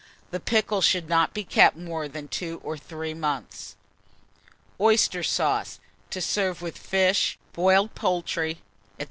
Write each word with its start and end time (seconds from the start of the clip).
The 0.31 0.39
pickle 0.39 0.81
should 0.81 1.07
not 1.07 1.31
be 1.31 1.43
kept 1.43 1.77
more 1.77 2.07
than 2.07 2.27
2 2.27 2.61
or 2.63 2.75
3 2.75 3.13
months. 3.13 3.75
OYSTER 4.79 5.21
SAUCE, 5.21 5.79
to 6.09 6.19
serve 6.19 6.59
with 6.59 6.75
Fish, 6.75 7.37
Boiled 7.53 7.93
Poultry, 7.93 8.53
&c. 8.55 8.61